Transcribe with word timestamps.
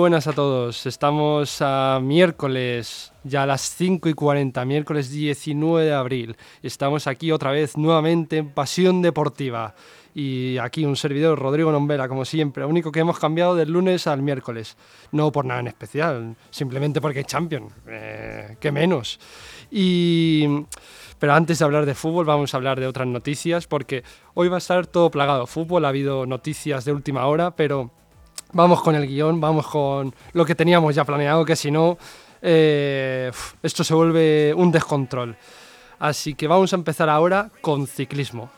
Buenas 0.00 0.26
a 0.26 0.32
todos. 0.32 0.86
Estamos 0.86 1.58
a 1.60 2.00
miércoles, 2.02 3.12
ya 3.22 3.42
a 3.42 3.46
las 3.46 3.60
5 3.60 4.08
y 4.08 4.14
40, 4.14 4.64
miércoles 4.64 5.10
19 5.10 5.84
de 5.84 5.92
abril. 5.92 6.36
Estamos 6.62 7.06
aquí 7.06 7.30
otra 7.32 7.50
vez 7.50 7.76
nuevamente 7.76 8.38
en 8.38 8.48
Pasión 8.48 9.02
Deportiva. 9.02 9.74
Y 10.14 10.56
aquí 10.56 10.86
un 10.86 10.96
servidor, 10.96 11.38
Rodrigo 11.38 11.70
Nombera, 11.70 12.08
como 12.08 12.24
siempre. 12.24 12.62
Lo 12.62 12.70
único 12.70 12.90
que 12.90 13.00
hemos 13.00 13.18
cambiado 13.18 13.54
del 13.54 13.70
lunes 13.72 14.06
al 14.06 14.22
miércoles. 14.22 14.78
No 15.12 15.30
por 15.30 15.44
nada 15.44 15.60
en 15.60 15.66
especial, 15.66 16.34
simplemente 16.48 17.02
porque 17.02 17.20
es 17.20 17.26
Champion. 17.26 17.68
Eh, 17.86 18.56
¿Qué 18.58 18.72
menos? 18.72 19.20
Y. 19.70 20.46
Pero 21.18 21.34
antes 21.34 21.58
de 21.58 21.64
hablar 21.66 21.84
de 21.84 21.94
fútbol, 21.94 22.24
vamos 22.24 22.54
a 22.54 22.56
hablar 22.56 22.80
de 22.80 22.86
otras 22.86 23.06
noticias, 23.06 23.66
porque 23.66 24.02
hoy 24.32 24.48
va 24.48 24.54
a 24.54 24.64
estar 24.64 24.86
todo 24.86 25.10
plagado. 25.10 25.46
Fútbol, 25.46 25.84
ha 25.84 25.88
habido 25.88 26.24
noticias 26.24 26.86
de 26.86 26.94
última 26.94 27.26
hora, 27.26 27.54
pero 27.54 27.90
vamos 28.52 28.82
con 28.82 28.94
el 28.94 29.06
guion, 29.06 29.40
vamos 29.40 29.66
con 29.66 30.14
lo 30.32 30.44
que 30.44 30.54
teníamos 30.54 30.94
ya 30.94 31.04
planeado, 31.04 31.44
que 31.44 31.56
si 31.56 31.70
no, 31.70 31.98
eh, 32.42 33.30
esto 33.62 33.84
se 33.84 33.94
vuelve 33.94 34.54
un 34.54 34.70
descontrol. 34.70 35.36
Así 35.98 36.34
que 36.34 36.48
vamos 36.48 36.72
a 36.72 36.76
empezar 36.76 37.08
ahora 37.08 37.50
con 37.60 37.86
ciclismo. 37.86 38.50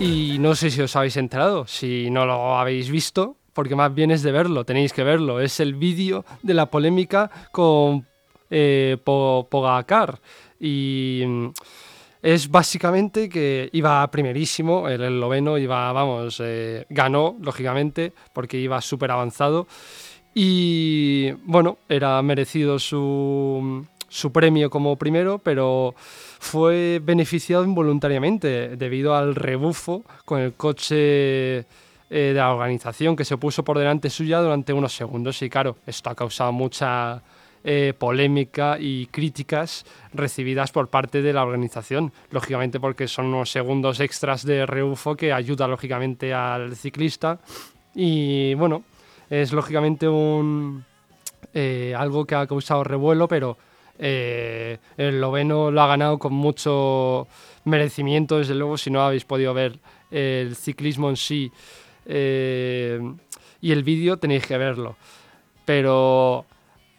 Y 0.00 0.38
no 0.38 0.54
sé 0.54 0.70
si 0.70 0.80
os 0.80 0.96
habéis 0.96 1.18
enterado, 1.18 1.66
si 1.66 2.10
no 2.10 2.24
lo 2.24 2.56
habéis 2.56 2.88
visto, 2.90 3.36
porque 3.52 3.76
más 3.76 3.94
bien 3.94 4.10
es 4.10 4.22
de 4.22 4.32
verlo, 4.32 4.64
tenéis 4.64 4.92
que 4.92 5.04
verlo. 5.04 5.40
Es 5.40 5.60
el 5.60 5.74
vídeo 5.74 6.24
de 6.42 6.54
la 6.54 6.66
polémica 6.66 7.30
con 7.52 8.06
eh, 8.50 8.96
Pogacar. 9.04 10.18
Y 10.58 11.22
mm, 11.26 11.48
es 12.22 12.50
básicamente 12.50 13.28
que 13.28 13.70
iba 13.72 14.06
primerísimo, 14.10 14.88
el 14.88 15.02
esloveno 15.02 15.56
iba, 15.56 15.92
vamos, 15.92 16.40
eh, 16.44 16.84
ganó, 16.90 17.36
lógicamente, 17.40 18.12
porque 18.32 18.58
iba 18.58 18.80
súper 18.80 19.10
avanzado. 19.10 19.66
Y 20.34 21.32
bueno, 21.44 21.78
era 21.88 22.20
merecido 22.22 22.78
su, 22.78 23.86
su 24.08 24.32
premio 24.32 24.70
como 24.70 24.96
primero, 24.96 25.38
pero 25.38 25.94
fue 25.96 27.00
beneficiado 27.02 27.64
involuntariamente 27.64 28.76
debido 28.76 29.14
al 29.14 29.34
rebufo 29.34 30.04
con 30.24 30.40
el 30.40 30.52
coche 30.52 31.64
eh, 32.12 32.32
de 32.34 32.34
la 32.34 32.52
organización 32.52 33.14
que 33.14 33.24
se 33.24 33.36
puso 33.36 33.62
por 33.62 33.78
delante 33.78 34.10
suya 34.10 34.40
durante 34.40 34.72
unos 34.72 34.92
segundos. 34.92 35.40
Y 35.42 35.48
claro, 35.48 35.76
esto 35.86 36.10
ha 36.10 36.16
causado 36.16 36.50
mucha 36.50 37.22
eh, 37.62 37.94
polémica 37.96 38.78
y 38.80 39.06
críticas 39.06 39.86
recibidas 40.12 40.72
por 40.72 40.88
parte 40.88 41.22
de 41.22 41.32
la 41.32 41.44
organización, 41.44 42.12
lógicamente 42.32 42.80
porque 42.80 43.06
son 43.06 43.26
unos 43.26 43.52
segundos 43.52 44.00
extras 44.00 44.44
de 44.44 44.66
rebufo 44.66 45.14
que 45.14 45.32
ayuda 45.32 45.68
lógicamente 45.68 46.34
al 46.34 46.74
ciclista. 46.74 47.38
Y 47.94 48.54
bueno, 48.54 48.82
es 49.28 49.52
lógicamente 49.52 50.08
un, 50.08 50.84
eh, 51.54 51.94
algo 51.96 52.24
que 52.24 52.34
ha 52.34 52.44
causado 52.48 52.82
revuelo, 52.82 53.28
pero 53.28 53.56
el 53.96 55.20
noveno 55.20 55.70
lo 55.70 55.82
ha 55.82 55.86
ganado 55.86 56.18
con 56.18 56.32
mucho 56.32 57.28
merecimiento, 57.64 58.38
desde 58.38 58.54
luego, 58.54 58.78
si 58.78 58.90
no 58.90 59.02
habéis 59.02 59.26
podido 59.26 59.52
ver 59.52 59.78
el 60.10 60.56
ciclismo 60.56 61.10
en 61.10 61.16
sí 61.16 61.52
eh, 62.06 63.00
y 63.60 63.72
el 63.72 63.84
vídeo 63.84 64.18
tenéis 64.18 64.46
que 64.46 64.58
verlo. 64.58 64.96
Pero 65.64 66.46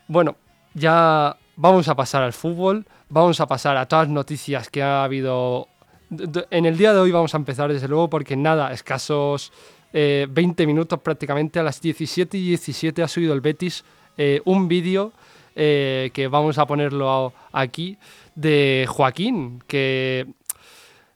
bueno, 0.08 0.36
ya 0.74 1.38
vamos 1.56 1.88
a 1.88 1.96
pasar 1.96 2.24
al 2.24 2.34
fútbol, 2.34 2.86
vamos 3.10 3.40
a 3.40 3.48
pasar 3.48 3.78
a 3.78 3.88
todas 3.88 4.08
las 4.08 4.14
noticias 4.14 4.70
que 4.70 4.82
ha 4.82 5.04
habido. 5.04 5.68
En 6.10 6.66
el 6.66 6.78
día 6.78 6.94
de 6.94 7.00
hoy 7.00 7.12
vamos 7.12 7.34
a 7.34 7.38
empezar 7.38 7.72
desde 7.72 7.88
luego 7.88 8.10
porque 8.10 8.36
nada, 8.36 8.74
escasos 8.74 9.52
20 9.94 10.34
eh, 10.64 10.68
minutos 10.68 11.00
prácticamente, 11.00 11.60
a 11.60 11.64
las 11.64 11.82
17 11.82 12.38
y 12.38 12.50
17 12.50 13.04
ha 13.04 13.08
subido 13.08 13.34
el 13.34 13.42
Betis 13.42 13.84
eh, 14.18 14.42
un 14.46 14.68
vídeo 14.68 15.14
que 15.54 16.30
vamos 16.32 16.58
a 16.58 16.66
ponerlo 16.66 17.34
aquí 17.52 17.98
de 18.36 18.86
Joaquín, 18.88 19.62
que 19.68 20.26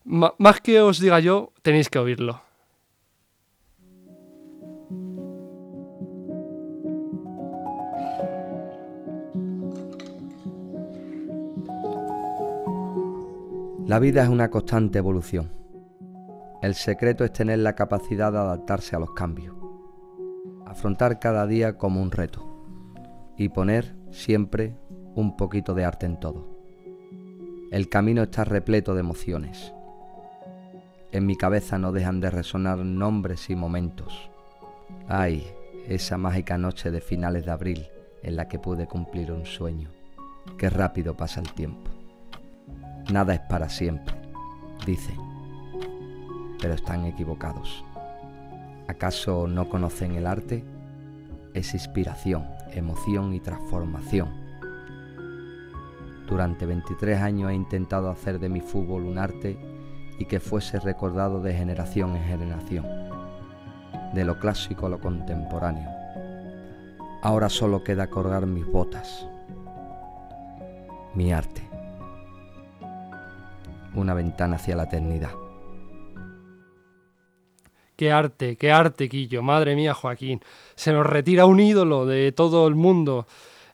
más 0.03 0.62
que 0.62 0.81
os 0.81 1.00
diga 1.00 1.19
yo, 1.19 1.52
tenéis 1.62 1.90
que 1.90 2.00
oírlo. 2.00 2.44
La 13.88 14.00
vida 14.00 14.23
es 14.23 14.29
una 14.29 14.50
constante 14.50 14.97
evolución. 14.97 15.51
El 16.63 16.73
secreto 16.73 17.23
es 17.23 17.31
tener 17.31 17.59
la 17.59 17.75
capacidad 17.75 18.31
de 18.31 18.40
adaptarse 18.40 18.96
a 18.96 19.00
los 19.00 19.12
cambios, 19.12 19.56
afrontar 20.66 21.19
cada 21.19 21.46
día 21.46 21.78
como 21.78 22.01
un 22.01 22.09
reto 22.09 22.66
y 23.38 23.50
poner 23.50 23.96
siempre 24.09 24.75
un 25.13 25.38
poquito 25.38 25.75
de 25.75 25.85
arte 25.85 26.07
en 26.07 26.19
todo. 26.19 26.47
El 27.72 27.88
camino 27.88 28.23
está 28.23 28.44
repleto 28.44 28.96
de 28.96 29.01
emociones. 29.01 29.72
En 31.12 31.28
mi 31.28 31.38
cabeza 31.38 31.78
no 31.78 31.91
dejan 31.91 32.19
de 32.19 32.31
resonar 32.31 32.79
nombres 32.79 33.52
y 33.52 33.56
momentos. 33.56 34.31
Ay, 35.07 35.46
esa 35.88 36.17
mágica 36.17 36.57
noche 36.57 36.90
de 36.90 37.02
finales 37.02 37.46
de 37.46 37.52
abril 37.52 37.85
en 38.23 38.35
la 38.35 38.47
que 38.47 38.57
pude 38.57 38.88
cumplir 38.88 39.31
un 39.31 39.46
sueño. 39.46 39.91
Qué 40.57 40.72
rápido 40.72 41.16
pasa 41.16 41.40
el 41.40 41.53
tiempo. 41.53 41.94
Nada 43.11 43.35
es 43.35 43.39
para 43.41 43.69
siempre, 43.69 44.16
dicen, 44.83 45.16
pero 46.59 46.73
están 46.73 47.05
equivocados. 47.05 47.83
¿Acaso 48.88 49.47
no 49.47 49.69
conocen 49.69 50.16
el 50.16 50.25
arte? 50.25 50.66
Es 51.53 51.75
inspiración, 51.75 52.47
emoción 52.71 53.35
y 53.35 53.39
transformación. 53.39 54.29
Durante 56.27 56.66
23 56.66 57.21
años 57.21 57.51
he 57.51 57.53
intentado 57.53 58.09
hacer 58.09 58.39
de 58.39 58.49
mi 58.49 58.59
fútbol 58.59 59.03
un 59.03 59.19
arte 59.19 59.55
y 60.17 60.25
que 60.25 60.39
fuese 60.39 60.79
recordado 60.79 61.41
de 61.41 61.53
generación 61.53 62.16
en 62.16 62.23
generación, 62.23 62.87
de 64.16 64.25
lo 64.25 64.39
clásico 64.39 64.87
a 64.87 64.89
lo 64.89 64.99
contemporáneo. 64.99 65.89
Ahora 67.22 67.49
solo 67.49 67.83
queda 67.83 68.07
colgar 68.07 68.47
mis 68.47 68.66
botas, 68.66 69.27
mi 71.13 71.31
arte 71.31 71.75
una 73.95 74.13
ventana 74.13 74.56
hacia 74.56 74.75
la 74.75 74.83
eternidad. 74.83 75.31
Qué 77.95 78.11
arte, 78.11 78.57
qué 78.57 78.72
arte, 78.72 79.07
Quillo. 79.07 79.41
Madre 79.41 79.75
mía, 79.75 79.94
Joaquín. 79.94 80.41
Se 80.75 80.91
nos 80.91 81.06
retira 81.06 81.45
un 81.45 81.59
ídolo 81.59 82.05
de 82.05 82.31
todo 82.34 82.67
el 82.67 82.75
mundo, 82.75 83.25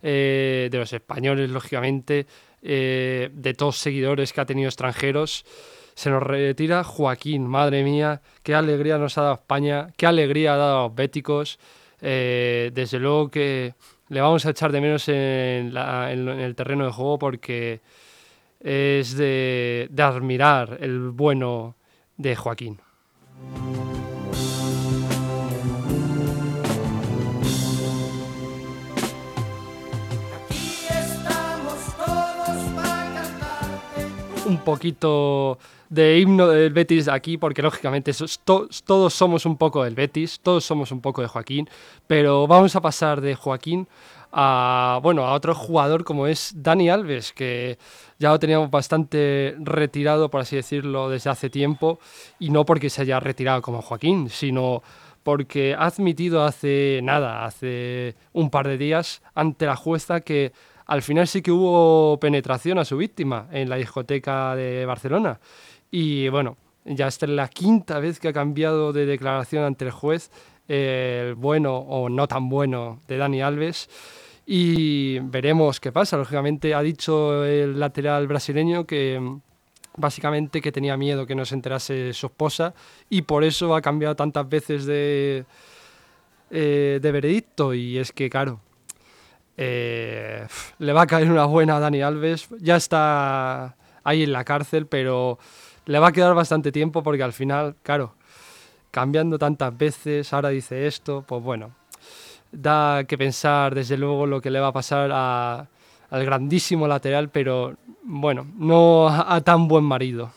eh, 0.03 0.69
de 0.71 0.77
los 0.77 0.93
españoles, 0.93 1.49
lógicamente, 1.49 2.27
eh, 2.61 3.29
de 3.33 3.53
todos 3.55 3.77
seguidores 3.77 4.31
que 4.31 4.41
ha 4.41 4.45
tenido 4.45 4.69
extranjeros. 4.69 5.43
Se 5.95 6.09
nos 6.11 6.21
retira 6.21 6.83
Joaquín, 6.83 7.47
madre 7.47 7.83
mía, 7.83 8.21
qué 8.43 8.53
alegría 8.53 8.97
nos 8.97 9.17
ha 9.17 9.23
dado 9.23 9.33
España, 9.35 9.89
qué 9.97 10.05
alegría 10.05 10.53
ha 10.53 10.57
dado 10.57 10.79
a 10.79 10.83
los 10.83 10.95
béticos. 10.95 11.59
Eh, 11.99 12.71
desde 12.73 12.99
luego 12.99 13.29
que 13.29 13.73
le 14.09 14.21
vamos 14.21 14.45
a 14.45 14.51
echar 14.51 14.71
de 14.71 14.81
menos 14.81 15.07
en 15.07 15.75
el 15.75 16.55
terreno 16.55 16.85
de 16.85 16.91
juego 16.91 17.19
porque 17.19 17.81
es 18.63 19.15
de, 19.17 19.89
admirar 19.97 20.77
el 20.81 21.09
bueno 21.09 21.75
de 22.17 22.35
Joaquín. 22.35 22.79
un 34.43 34.57
poquito 34.57 35.59
de 35.89 36.19
himno 36.19 36.47
del 36.47 36.73
Betis 36.73 37.07
aquí, 37.07 37.37
porque 37.37 37.61
lógicamente 37.61 38.11
todos 38.43 39.13
somos 39.13 39.45
un 39.45 39.55
poco 39.57 39.83
del 39.83 39.95
Betis, 39.95 40.41
todos 40.41 40.65
somos 40.65 40.91
un 40.91 40.99
poco 40.99 41.21
de 41.21 41.27
Joaquín, 41.27 41.69
pero 42.05 42.47
vamos 42.47 42.75
a 42.75 42.81
pasar 42.81 43.21
de 43.21 43.35
Joaquín 43.35 43.87
a, 44.31 44.99
bueno, 45.03 45.25
a 45.25 45.33
otro 45.33 45.53
jugador 45.53 46.03
como 46.03 46.27
es 46.27 46.53
Dani 46.55 46.89
Alves, 46.89 47.33
que 47.33 47.77
ya 48.19 48.29
lo 48.29 48.39
teníamos 48.39 48.71
bastante 48.71 49.55
retirado, 49.59 50.29
por 50.29 50.41
así 50.41 50.55
decirlo, 50.55 51.09
desde 51.09 51.29
hace 51.29 51.49
tiempo, 51.49 51.99
y 52.39 52.49
no 52.49 52.65
porque 52.65 52.89
se 52.89 53.01
haya 53.01 53.19
retirado 53.19 53.61
como 53.61 53.81
Joaquín, 53.81 54.29
sino 54.29 54.81
porque 55.23 55.75
ha 55.75 55.85
admitido 55.85 56.43
hace 56.43 56.99
nada, 57.03 57.45
hace 57.45 58.15
un 58.33 58.49
par 58.49 58.67
de 58.67 58.77
días, 58.77 59.21
ante 59.35 59.65
la 59.65 59.75
jueza 59.75 60.21
que 60.21 60.51
al 60.85 61.01
final 61.01 61.27
sí 61.27 61.41
que 61.41 61.51
hubo 61.51 62.19
penetración 62.19 62.79
a 62.79 62.85
su 62.85 62.97
víctima 62.97 63.47
en 63.51 63.69
la 63.69 63.77
discoteca 63.77 64.55
de 64.55 64.85
Barcelona. 64.85 65.39
Y 65.89 66.27
bueno, 66.29 66.57
ya 66.85 67.07
esta 67.07 67.25
es 67.25 67.31
la 67.31 67.47
quinta 67.47 67.99
vez 67.99 68.19
que 68.19 68.29
ha 68.29 68.33
cambiado 68.33 68.91
de 68.91 69.05
declaración 69.05 69.63
ante 69.63 69.85
el 69.85 69.91
juez, 69.91 70.31
el 70.71 71.35
bueno 71.35 71.75
o 71.75 72.07
no 72.09 72.27
tan 72.27 72.47
bueno 72.47 73.01
de 73.07 73.17
Dani 73.17 73.41
Alves. 73.41 73.89
y 74.45 75.19
veremos 75.19 75.79
qué 75.79 75.91
pasa. 75.91 76.17
Lógicamente 76.17 76.73
ha 76.73 76.81
dicho 76.81 77.45
el 77.45 77.79
lateral 77.79 78.27
brasileño 78.27 78.85
que 78.85 79.19
mm, 79.19 79.41
básicamente 79.97 80.61
que 80.61 80.71
tenía 80.71 80.97
miedo 80.97 81.27
que 81.27 81.35
no 81.35 81.45
se 81.45 81.55
enterase 81.55 82.13
su 82.13 82.27
esposa 82.27 82.73
y 83.09 83.23
por 83.23 83.43
eso 83.43 83.75
ha 83.75 83.81
cambiado 83.81 84.15
tantas 84.15 84.47
veces 84.47 84.85
de, 84.85 85.45
eh, 86.49 86.99
de 87.01 87.11
veredicto 87.11 87.73
y 87.73 87.97
es 87.97 88.11
que 88.11 88.29
claro, 88.29 88.61
eh, 89.57 90.47
le 90.79 90.93
va 90.93 91.03
a 91.03 91.07
caer 91.07 91.29
una 91.29 91.45
buena 91.45 91.77
a 91.77 91.79
Dani 91.79 92.01
Alves, 92.01 92.47
ya 92.59 92.77
está 92.77 93.75
ahí 94.03 94.23
en 94.23 94.31
la 94.31 94.45
cárcel, 94.45 94.87
pero 94.87 95.37
le 95.85 95.99
va 95.99 96.07
a 96.07 96.11
quedar 96.11 96.33
bastante 96.33 96.71
tiempo 96.71 97.03
porque 97.03 97.23
al 97.23 97.33
final, 97.33 97.75
claro, 97.83 98.15
cambiando 98.91 99.39
tantas 99.39 99.75
veces, 99.77 100.31
ahora 100.33 100.49
dice 100.49 100.85
esto, 100.85 101.23
pues 101.25 101.41
bueno, 101.41 101.71
da 102.51 103.05
que 103.05 103.17
pensar 103.17 103.73
desde 103.73 103.97
luego 103.97 104.27
lo 104.27 104.41
que 104.41 104.51
le 104.51 104.59
va 104.59 104.67
a 104.67 104.73
pasar 104.73 105.11
al 105.11 106.25
grandísimo 106.25 106.87
lateral, 106.87 107.29
pero 107.29 107.77
bueno, 108.03 108.45
no 108.57 109.07
a, 109.07 109.39
tan 109.41 109.67
buen 109.67 109.85
marido. 109.85 110.31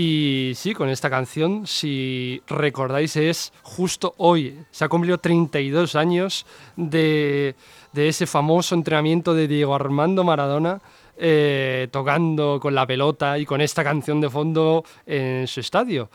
Y 0.00 0.52
sí, 0.54 0.74
con 0.74 0.90
esta 0.90 1.10
canción, 1.10 1.66
si 1.66 2.40
recordáis, 2.46 3.16
es 3.16 3.52
justo 3.62 4.14
hoy. 4.18 4.56
Se 4.70 4.84
ha 4.84 4.88
cumplido 4.88 5.18
32 5.18 5.96
años 5.96 6.46
de, 6.76 7.56
de 7.92 8.08
ese 8.08 8.26
famoso 8.26 8.74
entrenamiento 8.74 9.34
de 9.34 9.48
Diego 9.48 9.74
Armando 9.74 10.24
Maradona 10.24 10.80
eh, 11.20 11.88
tocando 11.90 12.60
con 12.60 12.76
la 12.76 12.86
pelota 12.86 13.40
y 13.40 13.44
con 13.44 13.60
esta 13.60 13.82
canción 13.82 14.20
de 14.20 14.30
fondo 14.30 14.84
en 15.04 15.48
su 15.48 15.58
estadio. 15.58 16.10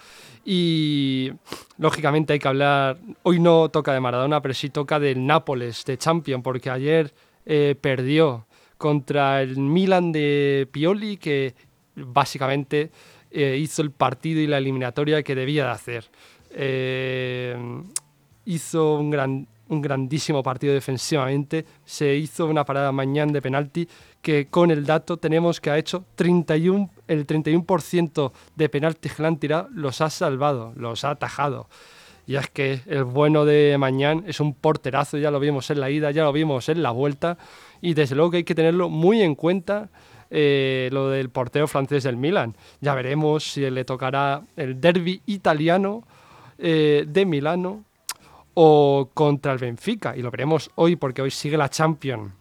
Y 0.46 1.30
lógicamente 1.78 2.32
hay 2.32 2.40
que 2.40 2.48
hablar, 2.48 3.00
hoy 3.24 3.38
no 3.42 3.68
toca 3.68 3.92
de 3.94 4.00
Maradona, 4.00 4.42
pero 4.42 4.54
sí 4.54 4.70
toca 4.70 5.02
del 5.02 5.26
Nápoles, 5.26 5.84
de 5.84 5.98
Champion, 5.98 6.42
porque 6.42 6.70
ayer 6.70 7.14
eh, 7.46 7.76
perdió 7.80 8.48
contra 8.78 9.42
el 9.42 9.58
Milan 9.58 10.14
de 10.14 10.70
Pioli, 10.72 11.18
que 11.18 11.54
básicamente 11.96 12.90
eh, 13.30 13.58
hizo 13.60 13.82
el 13.82 13.92
partido 13.92 14.40
y 14.40 14.48
la 14.48 14.58
eliminatoria 14.58 15.22
que 15.22 15.36
debía 15.36 15.66
de 15.66 15.72
hacer. 15.72 16.10
hizo 18.46 18.96
un, 18.96 19.10
gran, 19.10 19.48
un 19.74 19.82
grandísimo 19.82 20.42
partido 20.44 20.74
defensivamente, 20.74 21.66
se 21.84 22.16
hizo 22.16 22.46
una 22.46 22.64
parada 22.66 22.92
mañana 22.92 23.32
de 23.34 23.42
penalti 23.42 23.88
que 24.22 24.48
con 24.48 24.72
el 24.72 24.86
dato 24.86 25.18
tenemos 25.18 25.60
que 25.60 25.70
ha 25.70 25.78
hecho 25.78 26.06
31, 26.16 26.90
el 27.08 27.28
31% 27.28 28.32
de 28.56 28.70
penaltis 28.70 29.14
que 29.14 29.22
le 29.22 29.28
han 29.28 29.38
tirado 29.38 29.68
los 29.74 30.00
ha 30.02 30.10
salvado, 30.10 30.74
los 30.76 31.04
ha 31.04 31.12
atajado. 31.12 31.68
Y 32.26 32.36
es 32.36 32.50
que 32.50 32.80
el 32.86 33.04
bueno 33.04 33.44
de 33.44 33.76
Mañán 33.78 34.24
es 34.28 34.40
un 34.40 34.54
porterazo, 34.54 35.18
ya 35.18 35.30
lo 35.30 35.42
vimos 35.42 35.70
en 35.70 35.82
la 35.82 35.90
ida, 35.90 36.12
ya 36.12 36.24
lo 36.24 36.32
vimos 36.32 36.70
en 36.70 36.82
la 36.82 36.92
vuelta, 36.92 37.38
y 37.82 37.96
desde 37.96 38.16
luego 38.16 38.32
que 38.32 38.38
hay 38.38 38.44
que 38.46 38.56
tenerlo 38.56 38.88
muy 38.88 39.22
en 39.22 39.36
cuenta 39.36 39.90
eh, 40.30 40.90
lo 40.92 41.10
del 41.10 41.30
portero 41.30 41.68
francés 41.68 42.04
del 42.04 42.16
Milan. 42.16 42.56
Ya 42.80 42.96
veremos 42.96 43.44
si 43.44 43.70
le 43.70 43.84
tocará 43.84 44.42
el 44.56 44.80
derby 44.80 45.22
italiano 45.26 46.04
eh, 46.58 47.06
de 47.08 47.26
Milano 47.26 47.84
o 48.54 49.10
contra 49.14 49.54
el 49.54 49.60
Benfica, 49.60 50.16
y 50.16 50.22
lo 50.22 50.32
veremos 50.32 50.70
hoy 50.76 50.96
porque 50.96 51.22
hoy 51.22 51.32
sigue 51.32 51.58
la 51.58 51.70
Champions 51.70 52.32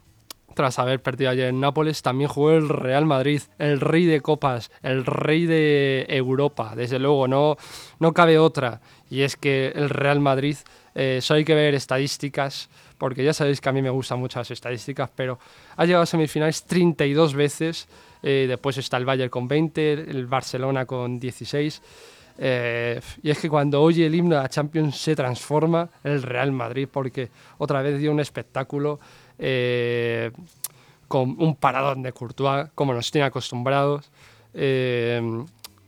tras 0.55 0.79
haber 0.79 1.03
perdido 1.03 1.31
ayer 1.31 1.49
en 1.49 1.61
Nápoles, 1.61 2.03
también 2.03 2.29
jugó 2.29 2.53
el 2.53 2.69
Real 2.69 3.07
Madrid, 3.07 3.43
el 3.59 3.81
rey 3.81 4.07
de 4.07 4.21
copas, 4.21 4.71
el 4.83 5.05
rey 5.05 5.47
de 5.47 6.07
Europa, 6.09 6.75
desde 6.77 6.99
luego, 6.99 7.29
no, 7.29 7.57
no 7.99 8.13
cabe 8.13 8.39
otra. 8.39 8.81
Y 9.11 9.23
es 9.23 9.37
que 9.37 9.73
el 9.75 9.91
Real 9.91 10.21
Madrid, 10.21 10.57
eh, 10.95 11.21
solo 11.21 11.39
hay 11.39 11.45
que 11.45 11.55
ver 11.55 11.75
estadísticas, 11.75 12.69
porque 12.99 13.25
ya 13.25 13.33
sabéis 13.33 13.61
que 13.61 13.69
a 13.69 13.73
mí 13.73 13.83
me 13.83 13.91
gustan 13.91 14.19
mucho 14.19 14.39
las 14.39 14.51
estadísticas, 14.51 15.11
pero 15.15 15.39
ha 15.77 15.85
llegado 15.85 16.03
a 16.03 16.07
semifinales 16.07 16.65
32 16.65 17.35
veces, 17.35 17.89
eh, 18.23 18.47
después 18.49 18.79
está 18.79 18.97
el 18.97 19.05
Bayern 19.05 19.31
con 19.31 19.49
20, 19.49 19.93
el 19.93 20.27
Barcelona 20.27 20.87
con 20.87 21.19
16. 21.19 21.83
Eh, 22.39 23.01
y 23.23 23.31
es 23.31 23.39
que 23.39 23.49
cuando 23.49 23.83
oye 23.83 24.07
el 24.07 24.15
himno 24.15 24.37
de 24.37 24.43
la 24.43 24.49
Champions 24.49 24.97
se 24.97 25.15
transforma 25.15 25.89
el 26.03 26.23
Real 26.23 26.53
Madrid 26.53 26.89
porque 26.91 27.31
otra 27.59 27.83
vez 27.83 27.99
dio 27.99 28.11
un 28.11 28.21
espectáculo 28.21 28.99
eh, 29.39 30.31
con 31.09 31.37
un 31.39 31.57
paradón 31.57 32.03
de 32.03 32.13
Courtois, 32.13 32.71
como 32.75 32.95
nos 32.95 33.11
tiene 33.11 33.27
acostumbrados, 33.27 34.11
eh, 34.55 35.21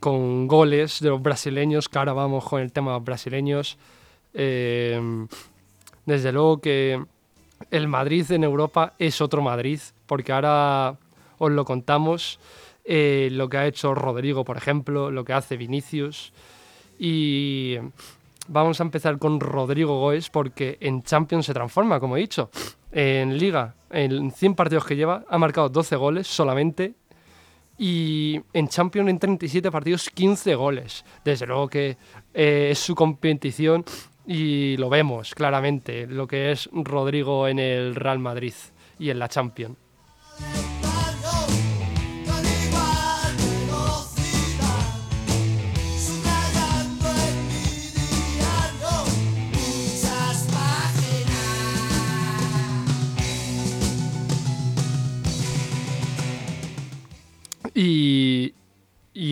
con 0.01 0.47
goles 0.47 1.01
de 1.01 1.09
los 1.09 1.23
brasileños, 1.23 1.89
que 1.89 1.99
ahora 1.99 2.13
vamos 2.13 2.45
con 2.45 2.61
el 2.61 2.73
tema 2.73 2.93
de 2.93 2.99
los 2.99 3.05
brasileños. 3.05 3.79
Desde 4.33 6.33
luego 6.33 6.61
que 6.61 7.03
el 7.71 7.89
Madrid 7.89 8.31
en 8.33 8.45
Europa 8.45 8.93
es 8.99 9.23
otro 9.23 9.41
Madrid, 9.41 9.81
porque 10.07 10.33
ahora 10.33 10.99
os 11.39 11.51
lo 11.51 11.65
contamos, 11.65 12.39
lo 12.87 13.49
que 13.49 13.57
ha 13.57 13.67
hecho 13.67 13.95
Rodrigo, 13.95 14.45
por 14.45 14.57
ejemplo, 14.57 15.11
lo 15.11 15.25
que 15.25 15.33
hace 15.33 15.57
Vinicius. 15.57 16.33
Y 16.99 17.77
vamos 18.49 18.81
a 18.81 18.85
empezar 18.85 19.19
con 19.19 19.41
Rodrigo 19.41 20.01
Goes, 20.01 20.31
porque 20.31 20.79
en 20.81 21.03
Champions 21.03 21.47
se 21.47 21.55
transforma, 21.55 22.01
como 22.01 22.17
he 22.17 22.21
dicho. 22.21 22.51
En 22.93 23.39
Liga, 23.39 23.75
en 23.91 24.31
100 24.31 24.55
partidos 24.55 24.85
que 24.85 24.97
lleva, 24.97 25.25
ha 25.29 25.39
marcado 25.39 25.69
12 25.69 25.97
goles 25.97 26.27
solamente. 26.27 26.95
Y 27.77 28.41
en 28.53 28.69
Champions, 28.69 29.11
en 29.11 29.19
37 29.19 29.71
partidos, 29.71 30.11
15 30.11 30.55
goles. 30.55 31.05
Desde 31.25 31.47
luego 31.47 31.69
que 31.69 31.97
eh, 32.33 32.69
es 32.71 32.79
su 32.79 32.95
competición 32.95 33.85
y 34.27 34.77
lo 34.77 34.89
vemos 34.89 35.35
claramente, 35.35 36.07
lo 36.07 36.27
que 36.27 36.53
es 36.53 36.69
Rodrigo 36.73 37.49
en 37.49 37.59
el 37.59 37.95
Real 37.95 38.19
Madrid 38.19 38.55
y 38.99 39.11
en 39.11 39.19
la 39.19 39.29
Champions. 39.29 39.77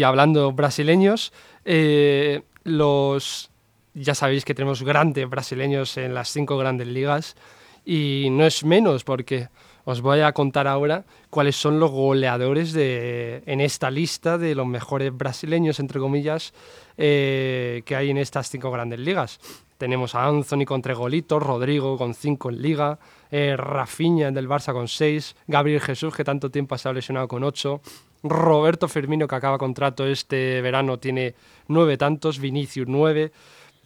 Hablando 0.02 0.52
brasileños, 0.52 1.32
eh, 1.64 2.42
los 2.64 3.50
ya 3.94 4.14
sabéis 4.14 4.44
que 4.44 4.54
tenemos 4.54 4.82
grandes 4.82 5.28
brasileños 5.28 5.96
en 5.98 6.14
las 6.14 6.30
cinco 6.30 6.56
grandes 6.56 6.86
ligas 6.86 7.36
y 7.84 8.28
no 8.30 8.46
es 8.46 8.64
menos 8.64 9.04
porque 9.04 9.48
os 9.84 10.00
voy 10.00 10.20
a 10.20 10.32
contar 10.32 10.66
ahora 10.66 11.04
cuáles 11.28 11.56
son 11.56 11.80
los 11.80 11.90
goleadores 11.90 12.72
de, 12.72 13.42
en 13.46 13.60
esta 13.60 13.90
lista 13.90 14.38
de 14.38 14.54
los 14.54 14.66
mejores 14.66 15.16
brasileños, 15.16 15.80
entre 15.80 15.98
comillas, 15.98 16.54
eh, 16.96 17.82
que 17.84 17.96
hay 17.96 18.10
en 18.10 18.18
estas 18.18 18.48
cinco 18.48 18.70
grandes 18.70 19.00
ligas. 19.00 19.40
Tenemos 19.78 20.14
a 20.14 20.24
Anthony 20.26 20.64
con 20.64 20.80
tres 20.80 20.96
golitos, 20.96 21.42
Rodrigo 21.42 21.98
con 21.98 22.14
cinco 22.14 22.50
en 22.50 22.62
liga, 22.62 23.00
eh, 23.32 23.56
Rafinha 23.56 24.30
del 24.30 24.48
Barça 24.48 24.72
con 24.72 24.86
seis, 24.86 25.34
Gabriel 25.48 25.80
Jesús 25.80 26.14
que 26.14 26.22
tanto 26.22 26.50
tiempo 26.50 26.76
ha 26.76 26.92
lesionado 26.92 27.26
con 27.26 27.42
ocho, 27.42 27.80
Roberto 28.22 28.88
Firmino, 28.88 29.26
que 29.26 29.34
acaba 29.34 29.58
contrato 29.58 30.06
este 30.06 30.60
verano, 30.60 30.98
tiene 30.98 31.34
nueve 31.68 31.96
tantos, 31.96 32.38
Vinicius 32.38 32.86
nueve, 32.88 33.32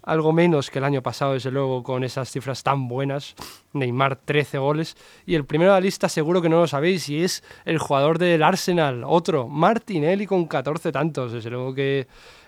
algo 0.07 0.33
menos 0.33 0.71
que 0.71 0.78
el 0.78 0.85
año 0.85 1.02
pasado, 1.02 1.33
desde 1.33 1.50
luego, 1.50 1.83
con 1.83 2.05
esas 2.05 2.31
cifras 2.31 2.62
tan 2.62 2.87
buenas. 2.87 3.35
Neymar 3.73 4.16
13 4.16 4.59
goles. 4.59 4.97
Y 5.26 5.35
el 5.35 5.45
primero 5.45 5.73
de 5.73 5.78
la 5.78 5.85
lista 5.85 6.09
seguro 6.09 6.40
que 6.40 6.49
no 6.49 6.61
lo 6.61 6.66
sabéis, 6.69 7.09
y 7.09 7.25
es 7.25 7.43
el 7.64 7.78
jugador 7.78 8.19
del 8.19 8.43
Arsenal, 8.43 9.02
otro, 9.05 9.49
Martinelli 9.49 10.26
con 10.26 10.47
14 10.47 10.93
tantos. 10.93 11.33
Desde 11.33 11.50
luego 11.50 11.75
que 11.75 12.07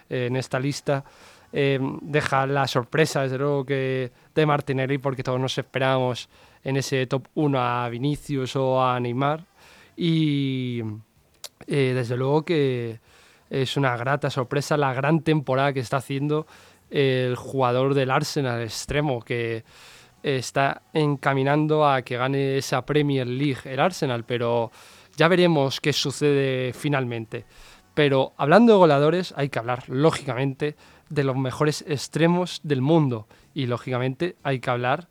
eh, 0.09 0.27
en 0.27 0.37
esta 0.37 0.61
lista 0.61 1.05
eh, 1.53 1.81
deja 2.01 2.47
la 2.47 2.69
sorpresa, 2.69 3.23
desde 3.23 3.39
luego 3.39 3.65
que 3.65 4.13
de 4.35 4.47
Martinelli, 4.47 4.99
porque 4.99 5.25
todos 5.25 5.41
nos 5.41 5.59
esperábamos 5.59 6.29
en 6.63 6.77
ese 6.77 7.07
top 7.09 7.27
1 7.35 7.59
a 7.61 7.89
Vinicius 7.89 8.55
o 8.55 8.81
a 8.81 9.01
Neymar. 9.01 9.45
Y 9.97 10.81
eh, 11.67 11.93
desde 11.95 12.17
luego 12.17 12.45
que 12.45 13.01
es 13.51 13.77
una 13.77 13.97
grata 13.97 14.31
sorpresa 14.31 14.77
la 14.77 14.93
gran 14.93 15.23
temporada 15.23 15.73
que 15.73 15.81
está 15.81 15.99
haciendo 15.99 16.47
el 16.91 17.37
jugador 17.37 17.95
del 17.95 18.11
Arsenal 18.11 18.63
extremo 18.63 19.21
que 19.21 19.65
está 20.23 20.83
encaminando 20.93 21.87
a 21.87 22.03
que 22.03 22.17
gane 22.17 22.59
esa 22.59 22.85
Premier 22.85 23.27
League 23.27 23.61
el 23.65 23.81
Arsenal, 23.81 24.25
pero 24.25 24.71
ya 25.17 25.29
veremos 25.29 25.81
qué 25.81 25.93
sucede 25.93 26.73
finalmente. 26.73 27.45
Pero 27.95 28.33
hablando 28.37 28.73
de 28.73 28.79
goleadores, 28.79 29.35
hay 29.37 29.49
que 29.49 29.59
hablar, 29.59 29.83
lógicamente, 29.89 30.77
de 31.09 31.25
los 31.25 31.37
mejores 31.37 31.85
extremos 31.89 32.61
del 32.63 32.81
mundo. 32.81 33.27
Y 33.55 33.67
lógicamente 33.67 34.37
hay 34.45 34.61
que 34.61 34.71
hablar, 34.71 35.09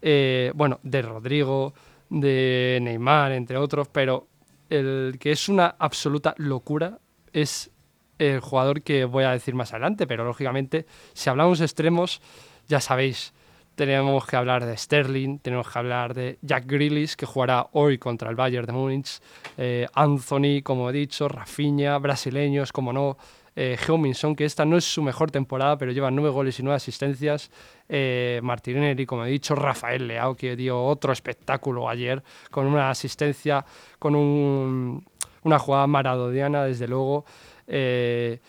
eh, 0.00 0.50
bueno, 0.54 0.80
de 0.82 1.02
Rodrigo, 1.02 1.74
de 2.08 2.78
Neymar, 2.80 3.32
entre 3.32 3.58
otros, 3.58 3.88
pero 3.88 4.26
el 4.70 5.18
que 5.20 5.32
es 5.32 5.48
una 5.48 5.74
absoluta 5.78 6.34
locura 6.38 6.98
es 7.32 7.70
el 8.18 8.40
jugador 8.40 8.82
que 8.82 9.04
voy 9.04 9.24
a 9.24 9.30
decir 9.30 9.54
más 9.54 9.72
adelante, 9.72 10.06
pero 10.06 10.24
lógicamente, 10.24 10.86
si 11.12 11.30
hablamos 11.30 11.60
extremos, 11.60 12.20
ya 12.68 12.80
sabéis, 12.80 13.32
tenemos 13.80 14.26
que 14.26 14.36
hablar 14.36 14.66
de 14.66 14.76
Sterling, 14.76 15.38
tenemos 15.38 15.70
que 15.70 15.78
hablar 15.78 16.12
de 16.12 16.38
Jack 16.42 16.66
Grealish, 16.66 17.16
que 17.16 17.24
jugará 17.24 17.68
hoy 17.72 17.96
contra 17.96 18.28
el 18.28 18.36
Bayern 18.36 18.66
de 18.66 18.74
Múnich, 18.74 19.22
eh, 19.56 19.86
Anthony, 19.94 20.60
como 20.62 20.90
he 20.90 20.92
dicho, 20.92 21.28
Rafinha, 21.28 21.96
brasileños, 21.96 22.72
como 22.72 22.92
no, 22.92 23.16
eh, 23.56 23.78
que 24.36 24.44
esta 24.44 24.66
no 24.66 24.76
es 24.76 24.84
su 24.84 25.02
mejor 25.02 25.30
temporada, 25.30 25.78
pero 25.78 25.92
lleva 25.92 26.10
nueve 26.10 26.28
goles 26.28 26.60
y 26.60 26.62
nueve 26.62 26.76
asistencias, 26.76 27.50
eh, 27.88 28.40
Martinelli, 28.42 29.06
como 29.06 29.24
he 29.24 29.30
dicho, 29.30 29.54
Rafael 29.54 30.06
Leao, 30.06 30.34
que 30.34 30.56
dio 30.56 30.84
otro 30.84 31.14
espectáculo 31.14 31.88
ayer, 31.88 32.22
con 32.50 32.66
una 32.66 32.90
asistencia, 32.90 33.64
con 33.98 34.14
una 34.14 35.58
jugada 35.58 35.86
maradoniana, 35.86 36.64
desde 36.64 36.86
luego, 36.86 37.24
eh, 37.66 38.40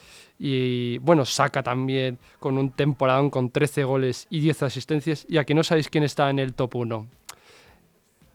y 0.43 0.97
bueno, 0.97 1.23
saca 1.23 1.61
también 1.61 2.17
con 2.39 2.57
un 2.57 2.71
temporadón 2.71 3.29
con 3.29 3.51
13 3.51 3.83
goles 3.83 4.25
y 4.31 4.39
10 4.39 4.63
asistencias. 4.63 5.23
Y 5.29 5.37
aquí 5.37 5.53
no 5.53 5.63
sabéis 5.63 5.87
quién 5.87 6.03
está 6.03 6.31
en 6.31 6.39
el 6.39 6.55
top 6.55 6.77
1. 6.77 7.07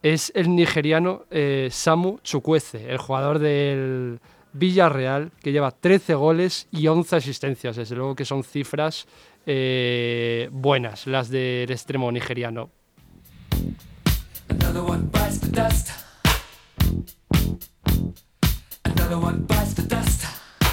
Es 0.03 0.31
el 0.33 0.55
nigeriano 0.55 1.25
eh, 1.29 1.67
Samu 1.69 2.19
Chukwueze, 2.23 2.89
el 2.89 2.97
jugador 2.97 3.39
del 3.39 4.21
Villarreal, 4.53 5.33
que 5.41 5.51
lleva 5.51 5.71
13 5.71 6.13
goles 6.13 6.69
y 6.71 6.87
11 6.87 7.17
asistencias. 7.17 7.75
Desde 7.75 7.97
luego 7.97 8.15
que 8.15 8.23
son 8.23 8.45
cifras 8.45 9.05
eh, 9.45 10.47
buenas 10.53 11.07
las 11.07 11.27
del 11.27 11.69
extremo 11.69 12.09
nigeriano. 12.09 12.69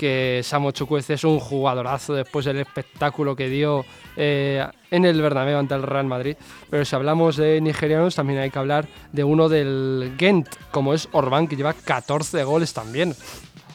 que 0.00 0.40
Samo 0.42 0.70
Chukwueze 0.70 1.12
es 1.12 1.24
un 1.24 1.38
jugadorazo 1.38 2.14
después 2.14 2.46
del 2.46 2.56
espectáculo 2.56 3.36
que 3.36 3.50
dio 3.50 3.84
eh, 4.16 4.66
en 4.90 5.04
el 5.04 5.20
Bernabéu 5.20 5.58
ante 5.58 5.74
el 5.74 5.82
Real 5.82 6.06
Madrid. 6.06 6.38
Pero 6.70 6.86
si 6.86 6.96
hablamos 6.96 7.36
de 7.36 7.60
nigerianos, 7.60 8.14
también 8.14 8.38
hay 8.38 8.48
que 8.48 8.58
hablar 8.58 8.88
de 9.12 9.24
uno 9.24 9.50
del 9.50 10.14
Ghent, 10.16 10.48
como 10.70 10.94
es 10.94 11.06
Orban, 11.12 11.46
que 11.46 11.54
lleva 11.54 11.74
14 11.74 12.44
goles 12.44 12.72
también. 12.72 13.14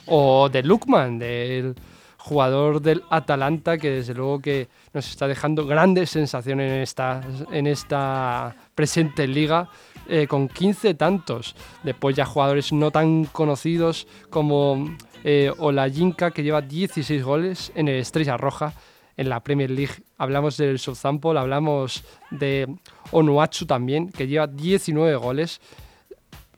O 0.06 0.48
de 0.48 0.64
Lukman, 0.64 1.20
del 1.20 1.76
jugador 2.18 2.82
del 2.82 3.04
Atalanta, 3.08 3.78
que 3.78 3.90
desde 3.90 4.14
luego 4.14 4.40
que 4.40 4.68
nos 4.92 5.08
está 5.08 5.28
dejando 5.28 5.64
grandes 5.64 6.10
sensaciones 6.10 6.72
en 6.72 6.80
esta, 6.80 7.20
en 7.52 7.68
esta 7.68 8.56
presente 8.74 9.28
liga. 9.28 9.68
Eh, 10.08 10.28
con 10.28 10.48
15 10.48 10.94
tantos. 10.94 11.56
Después 11.82 12.14
ya 12.14 12.24
jugadores 12.24 12.72
no 12.72 12.92
tan 12.92 13.24
conocidos 13.24 14.06
como 14.30 14.96
eh, 15.28 15.50
o 15.58 15.72
la 15.72 15.90
Jinka, 15.90 16.30
que 16.30 16.44
lleva 16.44 16.62
16 16.62 17.24
goles 17.24 17.72
en 17.74 17.88
el 17.88 17.96
Estrella 17.96 18.36
Roja 18.36 18.72
en 19.16 19.28
la 19.28 19.40
Premier 19.40 19.72
League. 19.72 19.94
Hablamos 20.18 20.56
del 20.56 20.78
Southampton, 20.78 21.36
hablamos 21.36 22.04
de 22.30 22.72
Onuachu 23.10 23.66
también, 23.66 24.08
que 24.12 24.28
lleva 24.28 24.46
19 24.46 25.16
goles. 25.16 25.60